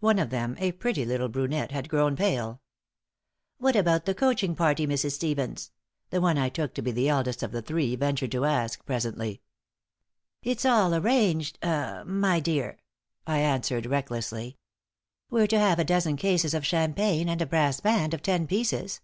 [0.00, 2.60] One of them a pretty little brunette had grown pale.
[3.58, 5.12] "What about the coaching party, Mrs.
[5.12, 5.70] Stevens?"
[6.10, 9.40] the one I took to be the eldest of the three ventured to ask, presently.
[10.42, 12.80] "It's all arranged ah my dear,"
[13.24, 14.58] I answered, recklessly.
[15.30, 19.00] "We're to have a dozen cases of champagne and a brass band of ten pieces.